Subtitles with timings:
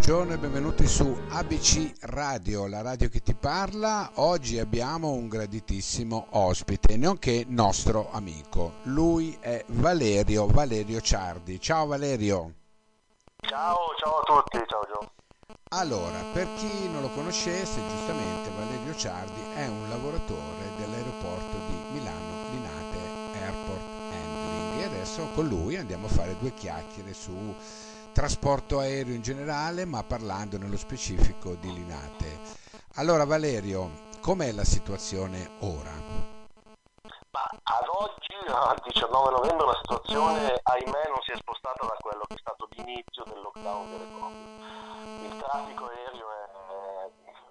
[0.00, 4.12] Buongiorno, e benvenuti su ABC Radio, la radio che ti parla.
[4.14, 8.76] Oggi abbiamo un graditissimo ospite, nonché nostro amico.
[8.84, 11.60] Lui è Valerio, Valerio Ciardi.
[11.60, 12.54] Ciao Valerio.
[13.40, 15.12] Ciao, ciao a tutti, ciao Gio.
[15.68, 22.48] Allora, per chi non lo conoscesse, giustamente Valerio Ciardi è un lavoratore dell'aeroporto di Milano
[22.52, 23.82] Linate Airport
[24.12, 27.54] Handling e adesso con lui andiamo a fare due chiacchiere su
[28.12, 32.40] trasporto aereo in generale, ma parlando nello specifico di Linate.
[32.96, 35.92] Allora Valerio, com'è la situazione ora?
[37.30, 42.24] Ma ad oggi, al 19 novembre, la situazione, ahimè, non si è spostata da quello
[42.26, 44.48] che è stato l'inizio del lockdown e proprio.
[45.30, 47.10] Il traffico aereo è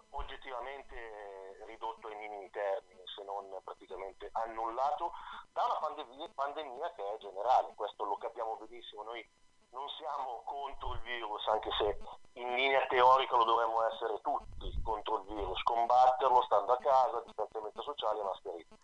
[0.09, 5.11] oggettivamente ridotto ai minimi termini, se non praticamente annullato,
[5.53, 7.71] da una pandemia, pandemia che è generale.
[7.75, 9.25] Questo lo capiamo benissimo noi
[9.71, 11.97] non siamo contro il virus, anche se
[12.33, 17.81] in linea teorica lo dovremmo essere tutti contro il virus, combatterlo stando a casa, distanziamento
[17.81, 18.77] sociale e mascherine.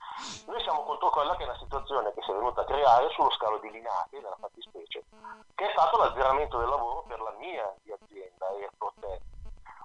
[0.45, 3.31] Noi siamo contro quella che è una situazione che si è venuta a creare sullo
[3.31, 5.03] scalo di Linate, nella fattispecie,
[5.55, 9.23] che è stato l'azzeramento del lavoro per la mia azienda, Airport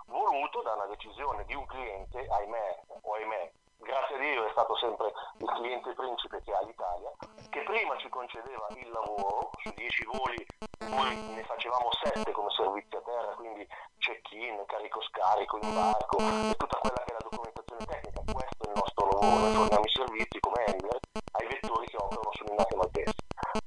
[0.06, 4.76] voluto da una decisione di un cliente, ahimè o ahimè, grazie a Dio è stato
[4.76, 7.10] sempre il cliente principe che ha l'Italia,
[7.50, 10.46] che prima ci concedeva il lavoro su 10 voli,
[10.86, 13.66] noi ne facevamo 7 come servizio a terra, quindi
[13.98, 18.22] check-in, carico-scarico, imbarco e tutta quella che è la documentazione tecnica.
[18.32, 20.98] Questo è il nostro lavoro, noi forniamo i servizi come handler
[21.32, 23.14] ai vettori che operano sull'Inate Maltese,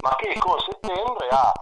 [0.02, 1.54] ma che con settembre ha,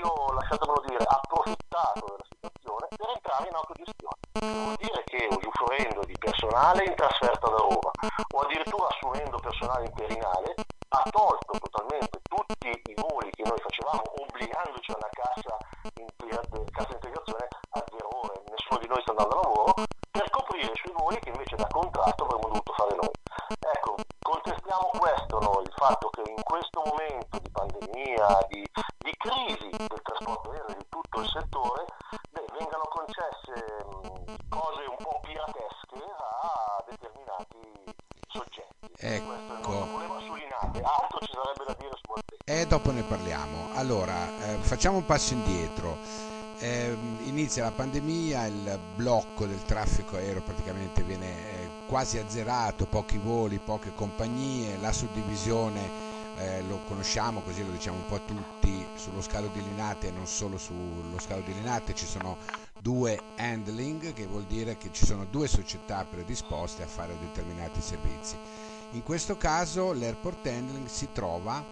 [0.00, 4.18] io lasciatemelo dire, approfittato della situazione per entrare in autogestione.
[4.40, 7.90] Vuol dire che usufruendo di personale in trasferta da Roma
[8.32, 10.54] o addirittura assumendo personale interinale
[10.92, 15.56] ha tolto totalmente tutti i voli che noi facevamo obbligandoci a una cassa,
[16.72, 19.74] cassa integrazione a zero ore, nessuno di noi sta andando a lavoro,
[20.10, 23.10] per coprire i suoi voli che invece da contratto avremmo dovuto fare noi.
[23.60, 28.66] Ecco, contestiamo questo noi, il fatto che in questo momento di pandemia, di,
[28.98, 31.84] di crisi del trasporto aereo di tutto il settore,
[32.30, 33.54] beh, vengano concesse
[33.86, 37.58] mh, cose un po' piratesche a determinati
[38.28, 38.90] soggetti.
[38.98, 39.30] Ecco.
[40.82, 42.42] Altro ci sarebbe da dire su Maltese.
[42.44, 43.74] E dopo ne parliamo.
[43.74, 45.96] Allora, eh, facciamo un passo indietro.
[46.58, 46.94] Eh,
[47.24, 53.58] inizia la pandemia, il blocco del traffico aereo praticamente viene eh, quasi azzerato, pochi voli,
[53.58, 58.59] poche compagnie, la suddivisione eh, lo conosciamo, così lo diciamo un po' tutti,
[59.00, 62.36] sullo scalo di Linate e non solo sullo scalo di Linate ci sono
[62.78, 68.36] due handling, che vuol dire che ci sono due società predisposte a fare determinati servizi.
[68.90, 71.64] In questo caso l'airport handling si trova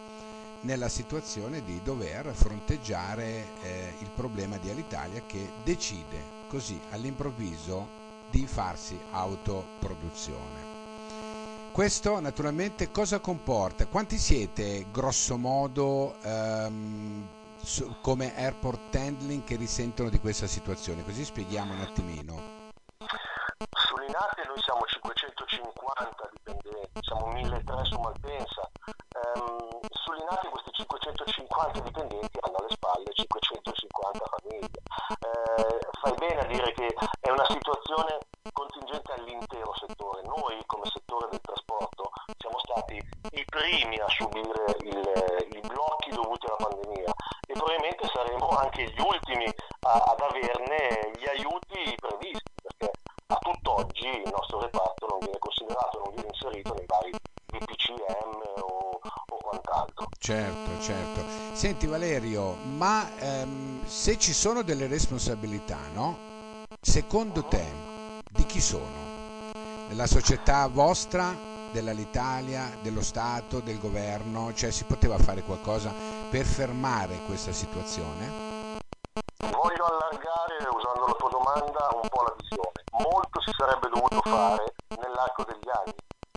[0.61, 7.89] nella situazione di dover fronteggiare eh, il problema di Alitalia che decide così all'improvviso
[8.31, 10.78] di farsi autoproduzione.
[11.73, 13.87] Questo naturalmente cosa comporta?
[13.87, 17.29] Quanti siete grosso modo ehm,
[17.63, 21.05] su, come airport handling che risentono di questa situazione?
[21.05, 22.57] Così spieghiamo un attimino.
[23.71, 28.71] Su Linate noi siamo 550 dipendenti, siamo 1300 su Malpensa.
[28.87, 34.81] Ehm, su Linate questi 550 dipendenti hanno alle spalle 550 famiglie.
[35.21, 38.18] Eh, fai bene a dire che è una situazione
[60.29, 61.25] Certo, certo.
[61.55, 66.19] Senti Valerio, ma ehm, se ci sono delle responsabilità, no?
[66.83, 67.65] Secondo te
[68.31, 69.07] di chi sono?
[69.89, 71.35] Della società vostra,
[71.73, 74.53] dell'Alitalia, dello Stato, del governo?
[74.53, 75.95] Cioè si poteva fare qualcosa
[76.29, 78.29] per fermare questa situazione?
[79.39, 82.85] Voglio allargare, usando la tua domanda, un po' la visione.
[83.01, 85.95] Molto si sarebbe dovuto fare nell'arco degli anni,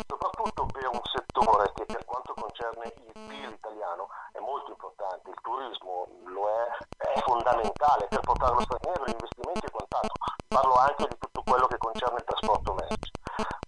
[0.07, 5.29] soprattutto per un settore che per quanto concerne il PIL italiano è molto importante.
[5.29, 10.13] Il turismo lo è, è fondamentale per portare lo straniero, gli investimenti e quant'altro.
[10.47, 13.11] Parlo anche di tutto quello che concerne il trasporto merci.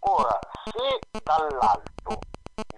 [0.01, 2.19] Ora, se dall'alto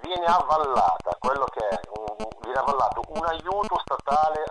[0.01, 4.43] viene avvallata quello che è un, viene avvallato un aiuto statale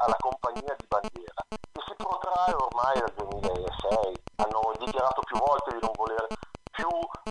[0.65, 5.81] alla compagnia di bandiera che si protrae ormai dal 2006 hanno dichiarato più volte di
[5.81, 6.27] non voler
[6.73, 6.89] più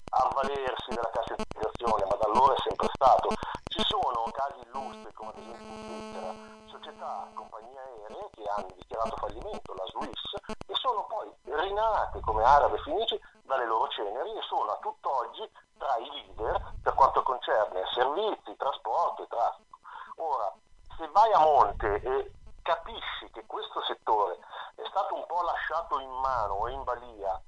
[0.10, 3.30] avvalersi della cassa integrazione ma da allora è sempre stato
[3.66, 6.34] ci sono casi illustri come ad esempio in Svizzera
[6.70, 10.34] società compagnie aeree che hanno dichiarato dichiarato fallimento, la Swiss,
[10.68, 15.98] e sono poi rinate come arabe fenici dalle loro ceneri e sono a tutt'oggi tra
[15.98, 19.80] i leader per quanto concerne servizi, trasporto e traffico.
[20.18, 20.54] Ora,
[20.98, 22.32] se vai a monte e
[22.62, 24.40] capisci che questo settore
[24.76, 27.40] è stato un po' lasciato in mano o in balia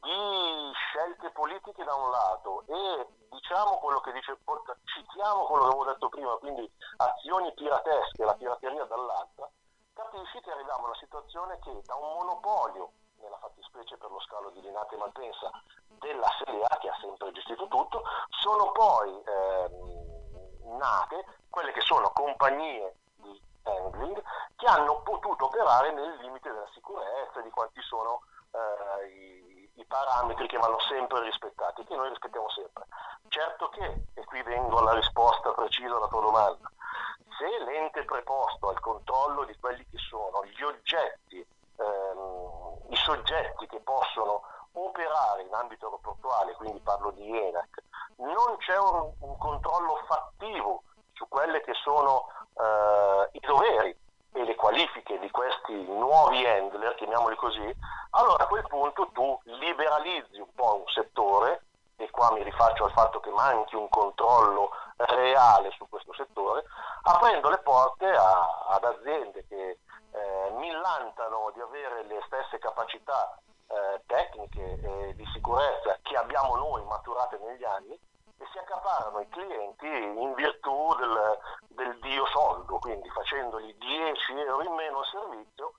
[0.00, 4.36] di scelte politiche da un lato e diciamo quello che dice,
[4.84, 9.48] citiamo quello che avevo detto prima, quindi azioni piratesche, la pirateria dall'altra,
[9.92, 14.50] capisci che arriviamo a una situazione che da un monopolio, nella fattispecie per lo scalo
[14.50, 15.50] di Linate Malpensa,
[15.86, 22.10] della Serie A che ha sempre gestito tutto, sono poi ehm, nate quelle che sono
[22.10, 24.20] compagnie di handling
[24.56, 30.48] che hanno potuto operare nel limite della sicurezza, di quanti sono eh, i, i, parametri
[30.48, 32.86] che vanno sempre rispettati, che noi rispettiamo sempre.
[33.28, 36.70] Certo che, e qui vengo alla risposta precisa alla tua domanda,
[37.38, 41.46] se l'ente preposto al controllo di quelli che sono gli oggetti,
[42.88, 44.42] i soggetti che possono
[44.72, 47.82] operare in ambito aeroportuale, quindi parlo di ENAC,
[48.16, 50.82] non c'è un, un controllo fattivo
[51.12, 52.26] su quelli che sono
[52.56, 53.96] eh, i doveri
[54.32, 57.76] e le qualifiche di questi nuovi handler, chiamiamoli così,
[58.10, 61.62] allora a quel punto tu liberalizzi un po' un settore,
[61.96, 66.64] e qua mi rifaccio al fatto che manchi un controllo reale su questo settore,
[67.02, 69.78] aprendo le porte a, ad aziende che
[70.34, 73.38] eh, millantano di avere le stesse capacità
[73.68, 79.28] eh, tecniche e di sicurezza che abbiamo noi maturate negli anni e si accaparano i
[79.28, 81.38] clienti in virtù del,
[81.68, 85.74] del dio soldo, quindi facendogli 10 euro in meno al servizio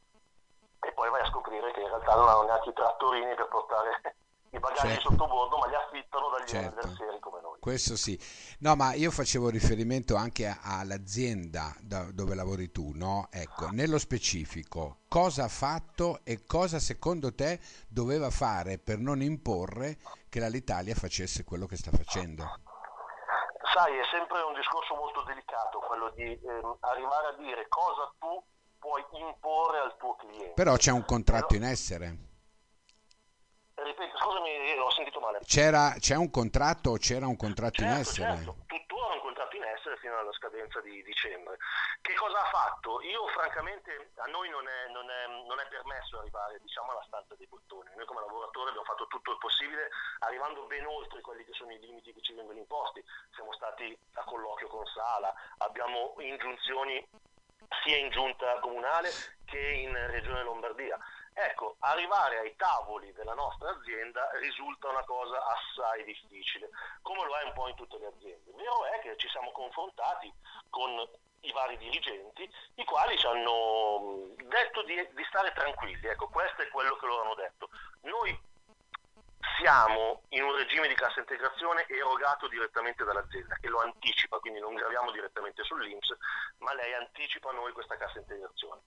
[0.80, 4.16] e poi vai a scoprire che in realtà non hanno neanche i trattorini per portare
[4.56, 5.10] i bagagli certo.
[5.10, 6.96] sotto bordo, ma li affittano dagli certo.
[6.96, 7.60] seri come noi.
[7.60, 8.20] Questo sì.
[8.60, 13.28] No, ma io facevo riferimento anche all'azienda dove lavori tu, no?
[13.32, 19.98] Ecco, nello specifico, cosa ha fatto e cosa secondo te doveva fare per non imporre
[20.30, 22.44] che l'Italia facesse quello che sta facendo?
[23.74, 28.42] Sai, è sempre un discorso molto delicato quello di ehm, arrivare a dire cosa tu
[28.80, 30.54] puoi imporre al tuo cliente.
[30.54, 31.64] Però c'è un contratto Però...
[31.64, 32.34] in essere.
[33.76, 35.40] Ripeto, scusami, ho sentito male.
[35.44, 38.36] C'era, c'è un contratto o c'era un contratto certo, in essere?
[38.36, 41.58] Certo, tuttora un contratto in essere fino alla scadenza di dicembre.
[42.00, 43.02] Che cosa ha fatto?
[43.02, 47.36] Io francamente, a noi non è, non è, non è permesso arrivare diciamo, alla stanza
[47.36, 47.92] dei bottoni.
[47.96, 49.90] Noi come lavoratori abbiamo fatto tutto il possibile,
[50.20, 53.04] arrivando ben oltre quelli che sono i limiti che ci vengono imposti.
[53.36, 57.06] Siamo stati a colloquio con Sala, abbiamo ingiunzioni
[57.84, 59.10] sia in giunta comunale
[59.46, 60.98] che in Regione Lombardia.
[61.38, 66.70] Ecco, arrivare ai tavoli della nostra azienda risulta una cosa assai difficile,
[67.02, 68.54] come lo è un po' in tutte le aziende.
[68.54, 70.34] Vero è che ci siamo confrontati
[70.70, 70.90] con
[71.42, 76.08] i vari dirigenti, i quali ci hanno detto di, di stare tranquilli.
[76.08, 77.70] Ecco, questo è quello che loro hanno detto.
[78.04, 78.54] Noi
[79.58, 84.74] siamo in un regime di cassa integrazione erogato direttamente dall'azienda, che lo anticipa, quindi non
[84.74, 86.16] graviamo direttamente sull'Inps,
[86.60, 88.82] ma lei anticipa a noi questa cassa integrazione.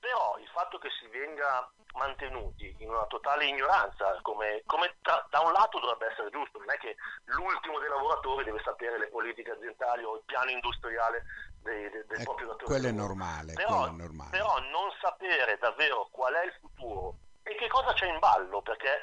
[0.00, 5.40] Però il fatto che si venga mantenuti in una totale ignoranza, come, come tra, da
[5.40, 9.50] un lato dovrebbe essere giusto, non è che l'ultimo dei lavoratori deve sapere le politiche
[9.50, 11.24] aziendali o il piano industriale
[11.62, 12.64] dei, dei, del eh, proprio datore.
[12.64, 14.30] Quello è normale, però, è normale.
[14.30, 19.00] Però non sapere davvero qual è il futuro e che cosa c'è in ballo, perché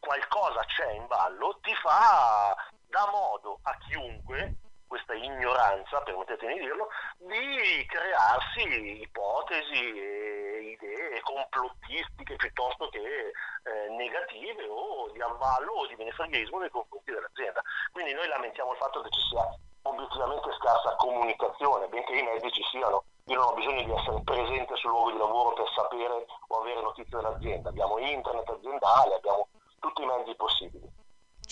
[0.00, 2.56] qualcosa c'è in ballo, ti fa
[2.88, 4.56] da modo a chiunque,
[4.94, 6.86] questa ignoranza, permettetemi di dirlo,
[7.18, 15.96] di crearsi ipotesi e idee complottistiche piuttosto che eh, negative o di avvallo o di
[15.96, 17.60] menefreghismo nei confronti dell'azienda.
[17.90, 19.42] Quindi noi lamentiamo il fatto che ci sia
[19.82, 23.02] obiettivamente scarsa comunicazione, benché i mezzi ci siano.
[23.26, 26.80] Io non ho bisogno di essere presente sul luogo di lavoro per sapere o avere
[26.82, 27.68] notizie dell'azienda.
[27.70, 29.48] Abbiamo internet aziendale, abbiamo
[29.80, 31.02] tutti i mezzi possibili.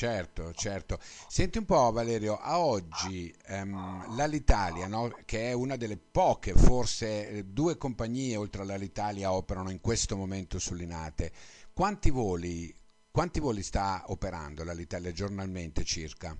[0.02, 0.98] Certo, certo.
[1.28, 7.44] Senti un po' Valerio, a oggi ehm, l'Alitalia, no, che è una delle poche, forse
[7.52, 11.30] due compagnie oltre all'Alitalia operano in questo momento sull'Inate,
[11.72, 12.74] quanti voli,
[13.12, 16.36] quanti voli sta operando l'Alitalia giornalmente circa?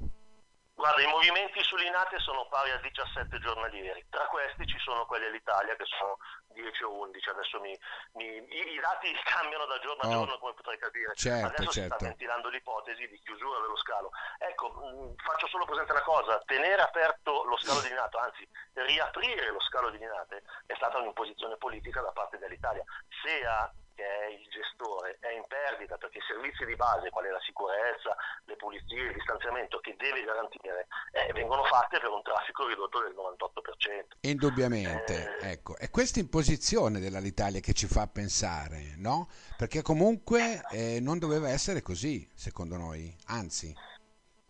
[0.83, 5.77] Guarda, i movimenti sull'Inate sono pari a 17 giornalieri, tra questi ci sono quelli all'Italia
[5.77, 6.19] che sono
[6.59, 7.71] 10 o 11, adesso mi,
[8.15, 11.71] mi, i, i, dati cambiano da giorno a oh, giorno come potrai capire, certo, adesso
[11.71, 11.71] certo.
[11.71, 14.11] si sta ventilando l'ipotesi di chiusura dello scalo.
[14.39, 19.53] Ecco, mh, faccio solo presente una cosa, tenere aperto lo scalo di Linate, anzi riaprire
[19.53, 22.83] lo scalo di Linate è stata un'imposizione politica da parte dell'Italia,
[23.23, 27.41] sia che è il gestore è in perdita perché i servizi di base, quali la
[27.41, 33.01] sicurezza, le pulizie, il distanziamento che deve garantire, eh, vengono fatte per un traffico ridotto
[33.01, 34.17] del 98%.
[34.21, 35.77] Indubbiamente, eh, ecco.
[35.77, 39.29] È questa imposizione dell'Italia che ci fa pensare, no?
[39.57, 43.75] Perché comunque eh, non doveva essere così, secondo noi, anzi,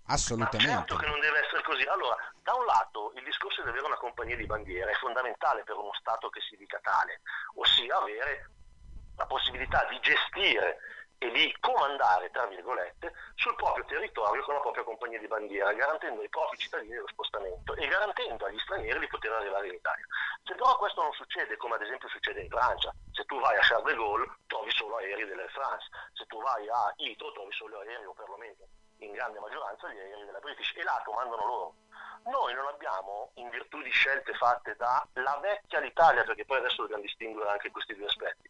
[0.07, 0.73] assolutamente.
[0.73, 1.83] Ma certo che non deve essere così.
[1.85, 5.77] Allora, da un lato il discorso di avere una compagnia di bandiera è fondamentale per
[5.77, 7.21] uno Stato che si dica tale,
[7.55, 8.51] ossia avere
[9.17, 10.79] la possibilità di gestire
[11.23, 16.21] e di comandare, tra virgolette, sul proprio territorio con la propria compagnia di bandiera, garantendo
[16.21, 20.05] ai propri cittadini lo spostamento e garantendo agli stranieri di poter arrivare in Italia.
[20.43, 23.61] Se però questo non succede, come ad esempio succede in Francia, se tu vai a
[23.61, 27.79] Charles de Gaulle trovi solo aerei dell'Air France, se tu vai a Heathrow trovi solo
[27.79, 28.67] aerei o perlomeno
[28.99, 31.75] in grande maggioranza gli aerei della British e là comandano loro.
[32.25, 37.03] Noi non abbiamo, in virtù di scelte fatte dalla vecchia l'Italia, perché poi adesso dobbiamo
[37.03, 38.49] distinguere anche questi due aspetti,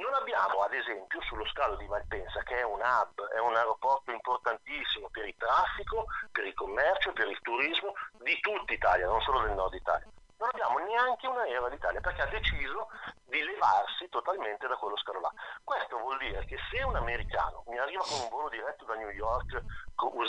[0.00, 4.10] non abbiamo ad esempio sullo scalo di Malpensa, che è un hub, è un aeroporto
[4.10, 9.42] importantissimo per il traffico, per il commercio, per il turismo di tutta Italia, non solo
[9.42, 10.08] del nord Italia.
[10.38, 12.88] Non abbiamo neanche un aereo all'Italia perché ha deciso
[13.24, 15.30] di levarsi totalmente da quello scalo là.
[15.62, 19.10] Questo vuol dire che se un americano mi arriva con un volo diretto da New
[19.10, 19.62] York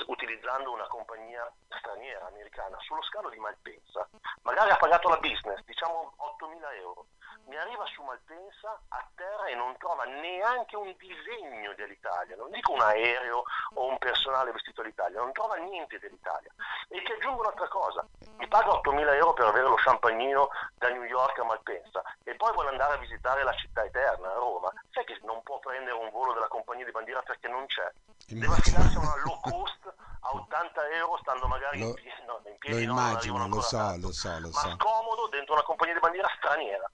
[0.08, 4.06] utilizzando una compagnia straniera americana sullo scalo di Malpensa,
[4.42, 7.06] magari ha pagato la business, diciamo 8.000 euro,
[7.46, 12.74] mi arriva su Malpensa a terra e non trova neanche un disegno dell'Italia, non dico
[12.74, 13.44] un aereo
[13.74, 16.52] o un personale vestito all'Italia, non trova niente dell'Italia.
[16.88, 18.06] E ti aggiungo un'altra cosa,
[18.38, 22.54] mi paga 8.000 euro per avere lo champagnino da New York a Malpensa e poi
[22.54, 26.34] vuole andare a visitare la città eterna, Roma, sai che non può prendere un volo
[26.34, 27.92] della compagnia di bandiera perché non c'è.
[28.28, 32.40] Deve affidarsi a una low cost a 80 euro stando magari lo, in piedi, no,
[32.46, 34.70] in piedi lo no, immagino, lo so, tanto, lo so, lo ma so.
[34.78, 36.90] scomodo dentro una compagnia di bandiera straniera.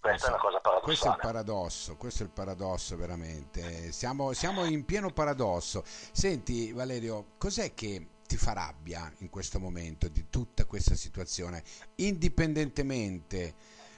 [0.00, 0.84] Questa è una cosa paradossale.
[0.84, 3.92] Questo è il paradosso, questo è il paradosso veramente.
[3.92, 5.82] Siamo, siamo in pieno paradosso.
[5.84, 11.64] Senti Valerio, cos'è che ti fa rabbia in questo momento di tutta questa situazione,
[11.96, 13.54] indipendentemente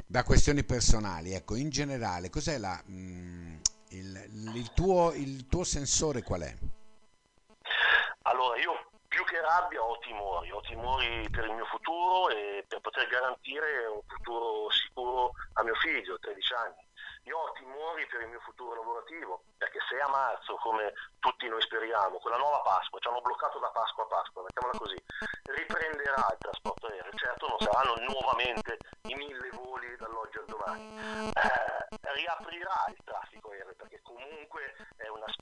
[0.06, 3.56] da questioni personali, ecco, in generale, cos'è la, mm,
[3.90, 6.56] il, il, tuo, il tuo sensore qual è?
[8.22, 8.89] Allora, io
[9.20, 13.86] più che rabbia ho timori, ho timori per il mio futuro e per poter garantire
[13.86, 16.88] un futuro sicuro a mio figlio, 13 anni.
[17.24, 21.60] Io ho timori per il mio futuro lavorativo, perché se a marzo, come tutti noi
[21.60, 24.96] speriamo, con la nuova Pasqua, ci hanno bloccato da Pasqua a Pasqua, mettiamola così,
[25.52, 31.29] riprenderà il trasporto aereo, certo non saranno nuovamente i mille voli dall'oggi al domani,
[32.12, 34.74] riaprirà il traffico aereo, perché comunque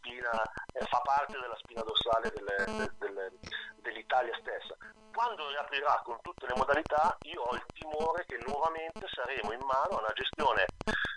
[0.08, 3.38] spina, eh, fa parte della spina dorsale del, del, del,
[3.76, 4.76] dell'Italia stessa.
[5.12, 9.96] Quando riaprirà con tutte le modalità, io ho il timore che nuovamente saremo in mano
[9.96, 10.64] a una gestione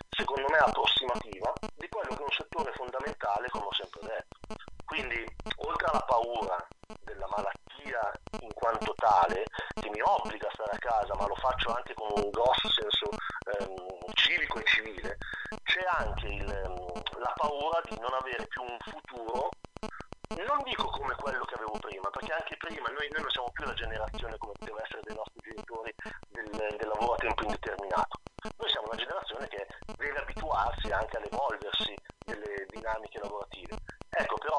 [0.08, 4.71] secondo me approssimativa di quello che è un settore fondamentale, come ho sempre detto.
[4.92, 5.24] Quindi,
[5.56, 6.68] oltre alla paura
[7.00, 9.44] della malattia in quanto tale,
[9.80, 13.08] che mi obbliga a stare a casa, ma lo faccio anche con un grosso senso
[13.56, 15.16] ehm, civico e civile,
[15.62, 19.48] c'è anche il, ehm, la paura di non avere più un futuro
[20.46, 23.64] non dico come quello che avevo prima, perché anche prima noi, noi non siamo più
[23.64, 25.94] la generazione come poteva essere dei nostri genitori
[26.28, 28.20] del, del lavoro a tempo indeterminato.
[28.56, 31.94] Noi siamo una generazione che deve abituarsi anche all'evolversi
[32.24, 33.76] delle dinamiche lavorative.
[34.10, 34.51] Ecco però,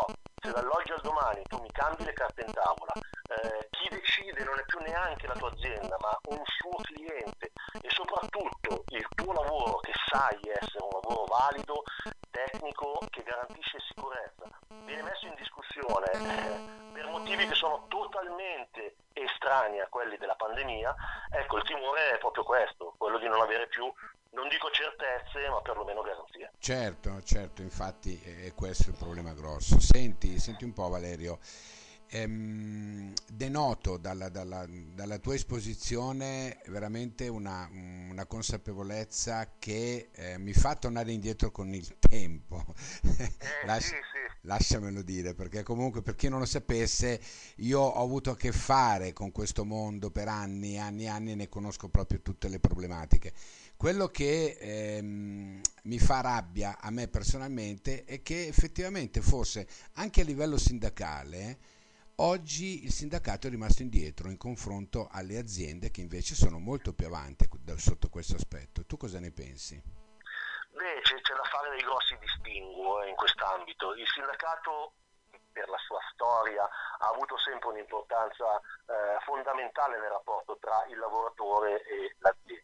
[0.53, 4.63] dall'oggi al domani tu mi cambi le carte in tavola, eh, chi decide non è
[4.65, 9.91] più neanche la tua azienda, ma un suo cliente e soprattutto il tuo lavoro che
[10.07, 11.83] sai essere un lavoro valido,
[12.29, 14.45] tecnico, che garantisce sicurezza,
[14.85, 20.95] viene messo in discussione eh, per motivi che sono totalmente estranei a quelli della pandemia,
[21.31, 23.91] ecco il timore è proprio questo, quello di non avere più,
[24.33, 26.51] non dico certezze, ma perlomeno garanzie.
[26.57, 29.79] Certo, certo, infatti è questo il problema grosso.
[29.79, 31.39] Senti, senti un po' Valerio,
[32.07, 40.75] ehm, denoto dalla, dalla, dalla, tua esposizione veramente una, una consapevolezza che eh, mi fa
[40.75, 42.63] tornare indietro con il tempo.
[43.63, 44.23] Eh, Lasci- sì, sì.
[44.45, 47.21] Lasciamelo dire, perché comunque per chi non lo sapesse,
[47.57, 51.47] io ho avuto a che fare con questo mondo per anni, anni, anni e ne
[51.47, 53.33] conosco proprio tutte le problematiche.
[53.83, 60.23] Quello che ehm, mi fa rabbia a me personalmente è che effettivamente forse anche a
[60.23, 61.57] livello sindacale
[62.23, 67.07] oggi il sindacato è rimasto indietro in confronto alle aziende che invece sono molto più
[67.07, 68.85] avanti sotto questo aspetto.
[68.85, 69.75] Tu cosa ne pensi?
[69.75, 73.95] Beh, c'è, c'è da fare dei grossi distinguo eh, in quest'ambito.
[73.95, 74.93] Il sindacato
[75.51, 81.83] per la sua storia ha avuto sempre un'importanza eh, fondamentale nel rapporto tra il lavoratore
[81.83, 82.62] e l'azienda.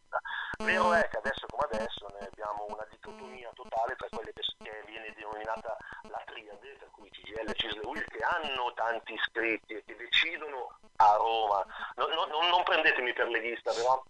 [0.62, 5.14] Vero è che adesso come adesso noi abbiamo una dicotomia totale tra quelle che è
[5.16, 5.78] denominata
[6.10, 11.16] la triade, per cui CGL, Cisle Will, che hanno tanti iscritti e che decidono a
[11.16, 11.66] Roma.
[11.96, 14.04] No, no, non prendetemi per leghista, però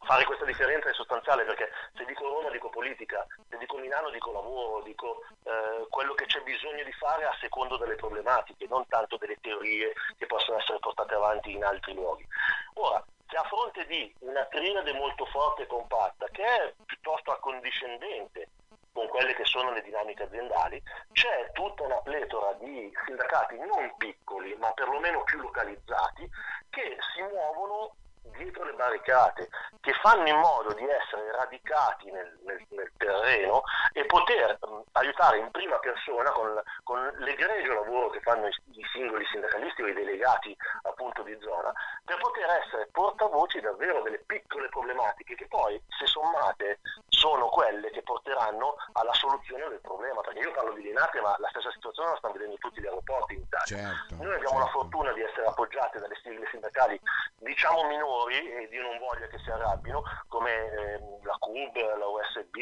[0.00, 4.32] fare questa differenza è sostanziale perché se dico Roma dico politica, se dico Milano dico
[4.32, 9.16] lavoro, dico eh, quello che c'è bisogno di fare a secondo delle problematiche, non tanto
[9.16, 12.26] delle teorie che possono essere portate avanti in altri luoghi.
[12.74, 18.48] Ora, se a fronte di una triade molto forte e compatta, che è piuttosto accondiscendente
[18.92, 20.80] con quelle che sono le dinamiche aziendali,
[21.12, 26.28] c'è tutta una pletora di sindacati non piccoli, ma perlomeno più localizzati,
[26.70, 27.94] che si muovono
[28.36, 29.48] dietro le barricate,
[29.80, 35.38] che fanno in modo di essere radicati nel, nel, nel terreno e poter mh, aiutare
[35.38, 39.94] in prima persona con, con l'egregio lavoro che fanno i, i, singoli sindacalisti o i
[39.94, 41.72] delegati appunto di zona,
[42.04, 46.80] per poter essere portavoci davvero delle piccole problematiche che poi, se sommate,
[47.16, 50.20] sono quelle che porteranno alla soluzione del problema.
[50.20, 53.34] Perché io parlo di Linate, ma la stessa situazione la stanno vedendo tutti gli aeroporti
[53.34, 53.64] in Italia.
[53.64, 54.64] Certo, Noi abbiamo certo.
[54.64, 57.00] la fortuna di essere appoggiati dalle sigle sindacali,
[57.38, 62.56] diciamo minori, e Dio non voglia che si arrabbino, come eh, la CUB, la USB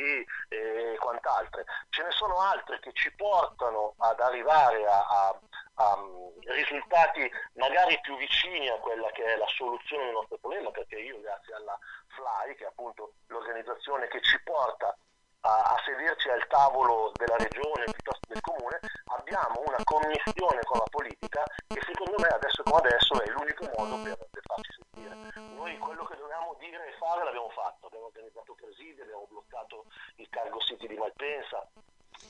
[0.48, 1.64] e quant'altre.
[1.90, 5.38] Ce ne sono altre che ci portano ad arrivare a, a,
[5.74, 5.98] a
[6.46, 11.20] risultati magari più vicini a quella che è la soluzione del nostro problema, perché io
[11.20, 11.78] grazie alla
[12.14, 14.96] FLY, che è appunto l'organizzazione che ci porta
[15.44, 18.80] a, a, sederci al tavolo della regione piuttosto del comune,
[19.16, 24.02] abbiamo una commissione con la politica che secondo me adesso come adesso è l'unico modo
[24.02, 25.14] per, per farci sentire.
[25.54, 29.84] Noi quello che dovevamo dire e fare l'abbiamo fatto, abbiamo organizzato presidi, abbiamo bloccato
[30.16, 31.66] il cargo city di Malpensa,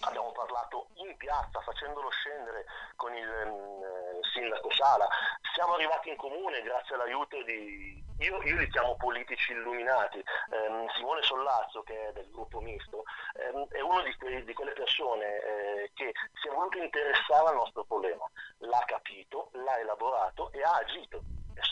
[0.01, 2.65] abbiamo parlato in piazza facendolo scendere
[2.97, 5.09] con il um, sindaco Sala,
[5.55, 11.23] siamo arrivati in comune grazie all'aiuto di, io, io li chiamo politici illuminati, um, Simone
[11.23, 13.05] Sollazzo che è del gruppo misto
[13.53, 17.57] um, è uno di, quei, di quelle persone eh, che si è voluto interessare al
[17.57, 21.23] nostro problema, l'ha capito, l'ha elaborato e ha agito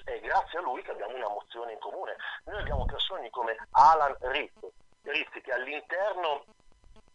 [0.04, 2.16] è grazie a lui che abbiamo una mozione in comune.
[2.44, 4.66] Noi abbiamo persone come Alan Rizzi,
[5.02, 6.44] Rizzi che all'interno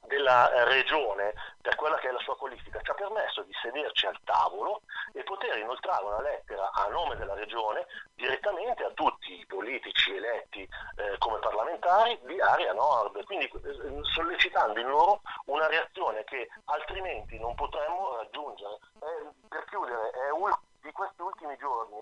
[0.08, 4.06] della eh, regione per quella che è la sua qualifica ci ha permesso di sederci
[4.06, 4.82] al tavolo
[5.14, 9.46] e poter inoltrare una lettera a nome della regione direttamente a tutti i
[9.78, 16.24] politici eletti eh, come parlamentari di area nord, quindi eh, sollecitando in loro una reazione
[16.24, 18.80] che altrimenti non potremmo raggiungere.
[19.02, 22.00] Eh, per chiudere, è un, di questi ultimi giorni,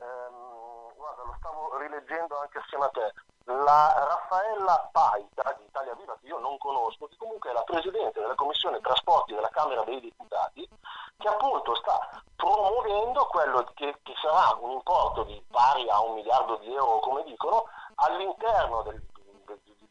[0.00, 3.12] ehm, guarda lo stavo rileggendo anche assieme a te,
[3.44, 8.20] la Raffaella Paita di Italia Viva, che io non conosco, che comunque è la Presidente
[8.20, 10.68] della Commissione Trasporti della Camera dei Deputati,
[11.16, 16.56] che appunto sta promuovendo quello che, che sarà un importo di pari a un miliardo
[16.56, 17.64] di euro, come dicono,
[17.96, 19.02] all'interno del,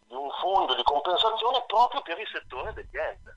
[0.08, 3.30] di un fondo di compensazione proprio per il settore degli enti.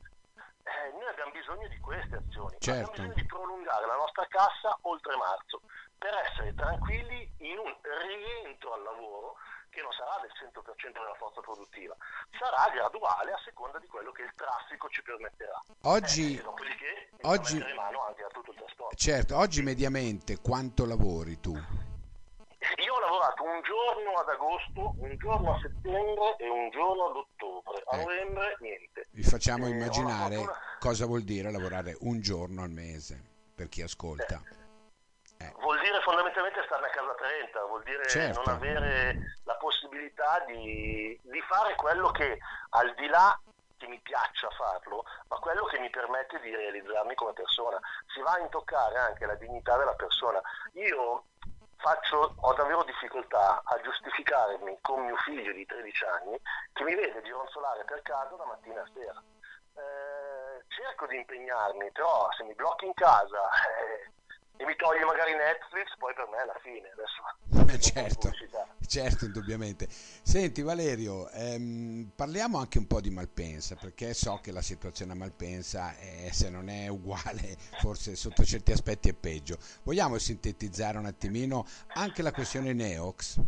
[0.68, 2.90] Eh, noi abbiamo bisogno di queste azioni, certo.
[2.90, 5.62] abbiamo bisogno di prolungare la nostra cassa oltre marzo
[5.96, 9.36] per essere tranquilli in un rientro al lavoro
[9.70, 11.96] che non sarà del 100% della forza produttiva,
[12.38, 15.62] sarà graduale a seconda di quello che il traffico ci permetterà.
[15.82, 18.96] Oggi, eh, dopodiché oggi, mano anche a tutto il trasporto.
[18.96, 21.52] Certo, oggi mediamente quanto lavori tu?
[21.52, 27.16] Io ho lavorato un giorno ad agosto, un giorno a settembre e un giorno ad
[27.16, 27.82] ottobre.
[27.86, 28.02] A eh.
[28.02, 29.06] novembre niente.
[29.10, 30.58] Vi facciamo eh, immaginare fortuna...
[30.78, 33.22] cosa vuol dire lavorare un giorno al mese
[33.54, 34.42] per chi ascolta.
[34.44, 34.66] Eh.
[35.38, 35.54] Eh.
[35.58, 38.42] Vuol dire fondamentalmente starne a casa 30, vuol dire certo.
[38.42, 42.38] non avere la possibilità di, di fare quello che
[42.70, 43.38] al di là
[43.76, 47.78] che mi piaccia farlo, ma quello che mi permette di realizzarmi come persona.
[48.12, 50.40] Si va a intoccare anche la dignità della persona.
[50.72, 51.24] Io
[51.76, 56.40] faccio, ho davvero difficoltà a giustificarmi con mio figlio di 13 anni
[56.72, 59.22] che mi vede gironzolare per casa da mattina a sera.
[59.74, 63.48] Eh, cerco di impegnarmi, però se mi blocchi in casa
[64.58, 66.90] e mi toglie magari Netflix, poi per me è la fine.
[66.90, 67.22] Adesso
[67.72, 68.30] eh, certo,
[68.86, 69.86] certo, indubbiamente.
[69.88, 75.14] Senti Valerio, ehm, parliamo anche un po' di Malpensa, perché so che la situazione a
[75.14, 79.58] Malpensa, è, se non è uguale, forse sotto certi aspetti è peggio.
[79.84, 83.40] Vogliamo sintetizzare un attimino anche la questione Neox?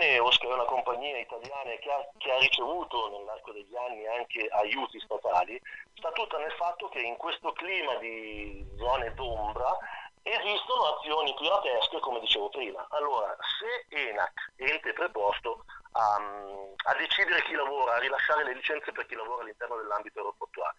[0.00, 4.48] Neos, che è una compagnia italiana che ha, che ha ricevuto nell'arco degli anni anche
[4.48, 5.60] aiuti statali,
[5.94, 9.76] sta tutta nel fatto che in questo clima di zone d'ombra
[10.22, 12.86] esistono azioni piratesche, come dicevo prima.
[12.90, 19.06] Allora, se ENAC, ente preposto a, a, decidere chi lavora, a rilasciare le licenze per
[19.06, 20.78] chi lavora all'interno dell'ambito aeroportuale,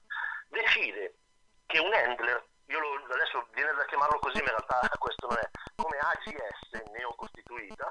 [0.50, 1.16] decide
[1.66, 5.38] che un handler io lo, adesso viene da chiamarlo così, ma in realtà questo non
[5.38, 7.91] è, come AGS neocostituita,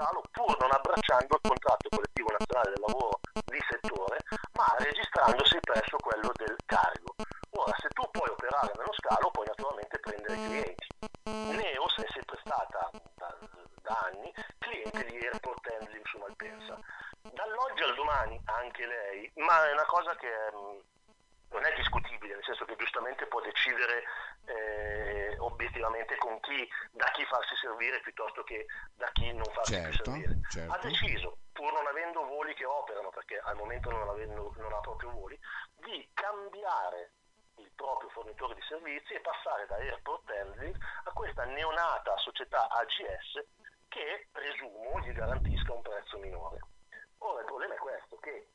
[0.00, 4.16] scalo pur non abbracciando il contratto collettivo nazionale del lavoro di settore,
[4.56, 7.14] ma registrandosi presso quello del carico.
[7.50, 10.86] Ora, se tu puoi operare nello scalo, puoi naturalmente prendere i clienti.
[11.24, 13.36] Neos è sempre stata da,
[13.82, 16.78] da anni cliente di Airport Handling su Malpensa.
[17.20, 20.78] Dall'oggi al domani anche lei, ma è una cosa che mm,
[21.50, 24.04] non è discutibile, nel senso che giustamente può decidere
[24.46, 30.04] eh, obiettivamente con chi, da chi farsi servire piuttosto che da chi non farsi certo,
[30.04, 30.38] servire.
[30.48, 30.72] Certo.
[30.72, 34.80] Ha deciso, pur non avendo voli che operano, perché al momento non, avendo, non ha
[34.80, 35.38] proprio voli,
[35.76, 37.12] di cambiare
[37.56, 43.44] il proprio fornitore di servizi e passare da Airport Handling a questa neonata società AGS
[43.88, 45.12] che presumo gli
[46.10, 46.58] prezzo minore.
[47.18, 48.48] Ora il problema è questo, che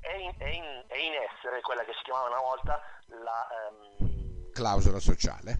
[0.00, 4.50] è in, è in, è in essere quella che si chiamava una volta la um,
[4.52, 5.56] clausola sociale.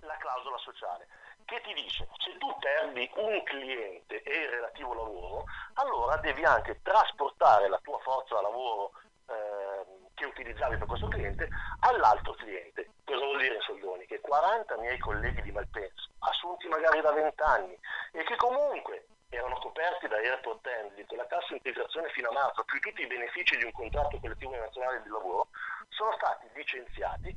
[0.00, 1.06] La clausola sociale
[1.44, 6.80] che ti dice se tu perdi un cliente e il relativo lavoro, allora devi anche
[6.80, 8.92] trasportare la tua forza lavoro
[9.26, 9.84] eh,
[10.14, 11.48] che utilizzavi per questo cliente
[11.80, 12.90] all'altro cliente.
[13.04, 14.06] Cosa vuol dire soldoni?
[14.06, 17.76] Che 40 miei colleghi di Malpensa, assunti magari da 20 anni
[18.12, 22.64] e che comunque erano coperti da Airport Handling con la cassa integrazione fino a marzo,
[22.64, 25.48] più tutti i benefici di un contratto collettivo nazionale di lavoro,
[25.88, 27.34] sono stati licenziati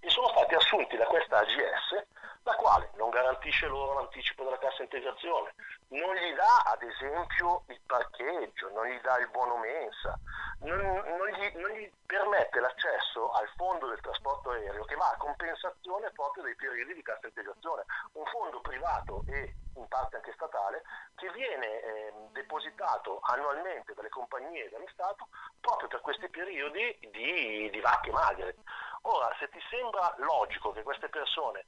[0.00, 2.04] e sono stati assunti da questa AGS,
[2.44, 2.90] la quale?
[2.94, 5.54] Non garantisce loro l'anticipo della cassa integrazione,
[5.88, 10.18] non gli dà ad esempio il parcheggio, non gli dà il buono mensa,
[10.60, 15.16] non, non, gli, non gli permette l'accesso al fondo del trasporto aereo che va a
[15.16, 20.82] compensazione proprio dei periodi di cassa integrazione, un fondo privato e in parte anche statale
[21.14, 25.28] che viene eh, depositato annualmente dalle compagnie e dallo Stato
[25.60, 28.56] proprio per questi periodi di, di vacche magre.
[29.02, 31.64] Ora, se ti sembra logico che queste persone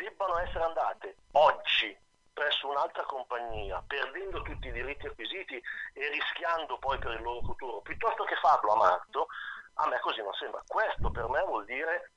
[0.00, 1.96] debbano essere andate oggi
[2.32, 5.60] presso un'altra compagnia, perdendo tutti i diritti acquisiti
[5.92, 9.26] e rischiando poi per il loro futuro, piuttosto che farlo a marzo,
[9.74, 10.62] a me così non sembra.
[10.66, 12.12] Questo per me vuol dire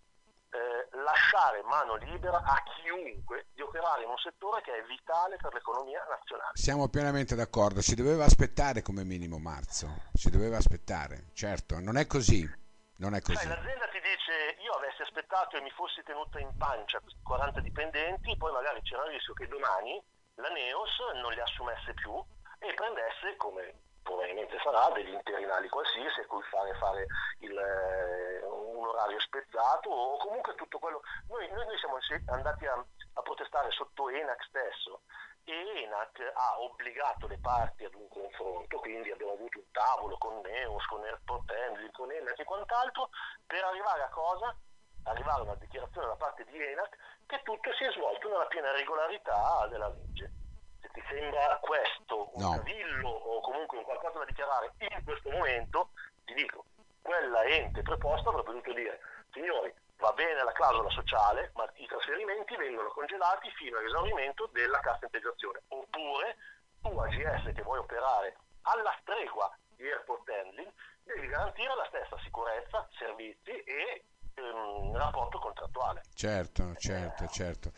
[0.54, 5.54] eh, lasciare mano libera a chiunque di operare in un settore che è vitale per
[5.54, 6.52] l'economia nazionale.
[6.54, 12.08] Siamo pienamente d'accordo, si doveva aspettare come minimo marzo, si doveva aspettare, certo, non è
[12.08, 12.62] così.
[12.98, 13.38] Non è così.
[13.38, 17.60] Sai, l'azienda ti dice io avessi aspettato e mi fossi tenuta in pancia questi 40
[17.62, 20.02] dipendenti, poi magari c'era il rischio che domani
[20.36, 22.14] la Neos non li assumesse più
[22.60, 27.06] e prendesse, come probabilmente sarà, degli interinali qualsiasi a cui fare, fare
[27.40, 31.02] il, eh, un orario spezzato o comunque tutto quello.
[31.30, 35.02] Noi, noi, noi siamo andati a, a protestare sotto ENAC stesso
[35.46, 40.86] ENAC ha obbligato le parti ad un confronto, quindi abbiamo avuto un tavolo con Neos,
[40.86, 43.10] con Airport Handling, con ENAC e quant'altro,
[43.46, 44.56] per arrivare a cosa?
[45.04, 48.72] Arrivare a una dichiarazione da parte di ENAC che tutto si è svolto nella piena
[48.72, 50.32] regolarità della legge.
[50.80, 52.52] Se ti sembra questo un no.
[52.52, 55.90] cavillo o comunque un qualcosa da dichiarare in questo momento,
[56.26, 56.66] ti dico,
[57.02, 59.00] quella ente preposta avrebbe dovuto dire,
[59.32, 65.06] signori, va bene la clausola sociale, ma i trasferimenti vengono congelati fino all'esaurimento della cassa
[65.06, 65.64] integrazione.
[65.70, 66.36] Oppure
[66.82, 70.70] tu AGS che vuoi operare alla stregua di airport handling,
[71.04, 74.04] devi garantire la stessa sicurezza, servizi e
[74.36, 76.04] ehm, rapporto contrattuale.
[76.14, 77.72] Certo, certo, certo.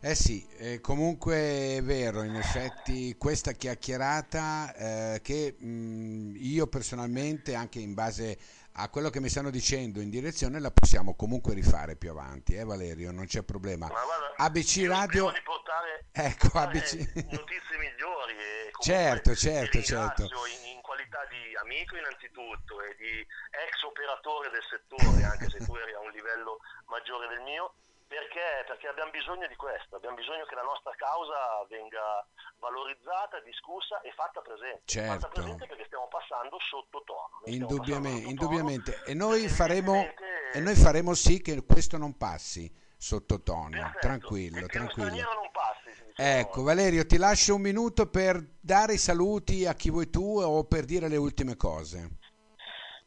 [0.00, 7.54] Eh sì, eh, comunque è vero, in effetti questa chiacchierata eh, che mh, io personalmente,
[7.54, 8.38] anche in base
[8.80, 12.64] a quello che mi stanno dicendo in direzione, la possiamo comunque rifare più avanti, eh
[12.64, 13.88] Valerio, non c'è problema.
[13.88, 15.32] Guarda, ABC Radio...
[15.32, 16.94] Di portare, ecco, ABC...
[17.26, 20.22] notizie migliori e certo, certo, certo.
[20.22, 25.74] In, in qualità di amico innanzitutto e di ex operatore del settore, anche se tu
[25.74, 27.74] eri a un livello maggiore del mio,
[28.08, 28.64] perché?
[28.66, 32.26] Perché abbiamo bisogno di questo, abbiamo bisogno che la nostra causa venga
[32.58, 34.82] valorizzata, discussa e fatta presente.
[34.86, 35.12] Certo.
[35.12, 37.42] Fatta presente perché stiamo passando sottotono.
[37.44, 39.02] Indubbiamente, sotto indubbiamente.
[39.04, 40.08] E, noi faremo,
[40.52, 43.98] e noi faremo sì che questo non passi sottotono, Perfetto.
[44.00, 45.32] tranquillo, tranquillo.
[45.34, 50.10] non passi, ecco, Valerio, ti lascio un minuto per dare i saluti a chi vuoi
[50.10, 52.08] tu o per dire le ultime cose.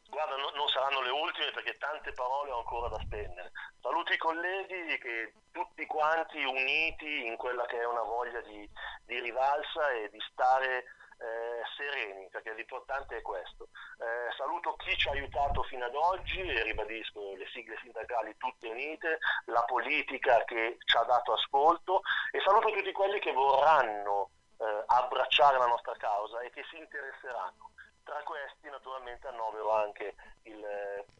[0.08, 2.12] Guarda, no, non saranno le ultime perché tante
[2.42, 3.52] parole ho ancora da spendere.
[3.80, 8.68] Saluto i colleghi che tutti quanti uniti in quella che è una voglia di,
[9.06, 10.84] di rivalsa e di stare
[11.18, 13.68] eh, sereni, perché l'importante è questo.
[13.98, 18.68] Eh, saluto chi ci ha aiutato fino ad oggi e ribadisco le sigle sindacali tutte
[18.68, 22.02] unite, la politica che ci ha dato ascolto
[22.32, 27.70] e saluto tutti quelli che vorranno eh, abbracciare la nostra causa e che si interesseranno
[28.04, 30.60] tra questi naturalmente annovero anche il,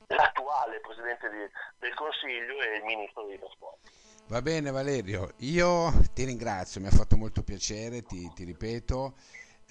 [0.09, 1.45] l'attuale Presidente di,
[1.79, 3.90] del Consiglio e il Ministro dei Trasporti.
[4.29, 9.14] Va bene Valerio, io ti ringrazio, mi ha fatto molto piacere, ti, ti ripeto,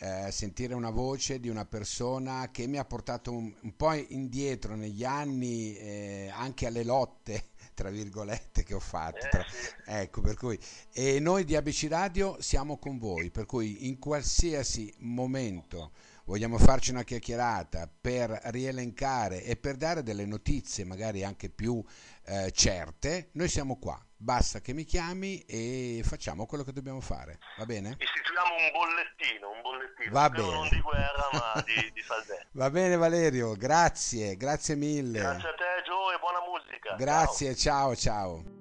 [0.02, 4.76] eh, sentire una voce di una persona che mi ha portato un, un po' indietro
[4.76, 9.28] negli anni, eh, anche alle lotte, tra virgolette, che ho fatto.
[9.30, 9.46] Tra,
[9.86, 10.60] ecco, per cui,
[10.92, 15.92] e noi di ABC Radio siamo con voi, per cui in qualsiasi momento
[16.32, 21.84] vogliamo farci una chiacchierata per rielencare e per dare delle notizie magari anche più
[22.26, 24.02] eh, certe, noi siamo qua.
[24.16, 27.98] Basta che mi chiami e facciamo quello che dobbiamo fare, va bene?
[28.00, 30.54] Istituiamo un bollettino, un bollettino, va bene.
[30.54, 32.48] non di guerra ma di, di salvezza.
[32.52, 35.20] Va bene Valerio, grazie, grazie mille.
[35.20, 36.96] Grazie a te Gio e buona musica.
[36.96, 38.38] Grazie, ciao ciao.
[38.38, 38.61] ciao.